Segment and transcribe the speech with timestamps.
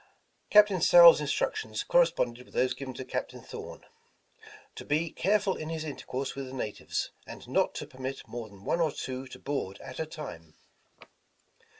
[0.49, 3.85] Captain Sowle's instructions corresponded with those given to Captain Thorn—
[4.77, 8.65] to be careful in his intercourse with the natives, and not to permit more than
[8.65, 10.55] one or two to board at a time."